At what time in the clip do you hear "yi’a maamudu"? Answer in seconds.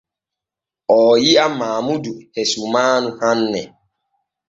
1.25-2.13